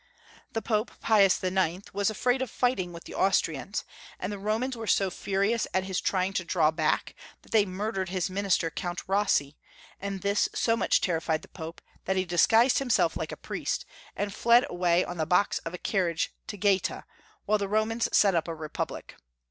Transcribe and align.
The 0.53 0.63
Pope 0.63 0.99
Pius 0.99 1.43
IX., 1.43 1.93
was 1.93 2.09
afraid 2.09 2.41
of 2.41 2.49
fighting 2.49 2.91
with 2.91 3.03
the 3.03 3.13
Austrians, 3.13 3.83
and 4.19 4.33
the 4.33 4.39
Romans 4.39 4.75
were 4.75 4.87
so 4.87 5.11
furious 5.11 5.67
at 5.75 5.83
his 5.83 6.01
trying 6.01 6.33
to 6.33 6.43
draw 6.43 6.71
back 6.71 7.13
that 7.43 7.51
they 7.51 7.67
murdered 7.67 8.09
his 8.09 8.27
minister, 8.27 8.71
Count 8.71 9.03
Rossi, 9.05 9.57
and 9.99 10.19
tliis 10.21 10.49
so 10.55 10.75
much 10.75 11.01
terrified 11.01 11.43
the 11.43 11.49
Pope 11.49 11.81
that 12.05 12.15
he 12.17 12.25
disguised 12.25 12.79
himself 12.79 13.15
like 13.15 13.31
a 13.31 13.37
priest, 13.37 13.85
and 14.15 14.33
fled 14.33 14.65
away 14.71 15.05
on 15.05 15.17
the 15.17 15.27
box 15.27 15.59
of 15.59 15.73
a 15.75 15.77
carriage 15.77 16.33
to 16.47 16.57
Gaeta, 16.57 17.03
while 17.45 17.59
the 17.59 17.69
Romans 17.69 18.09
set 18.11 18.33
up 18.33 18.47
a 18.47 18.55
Republic. 18.55 19.13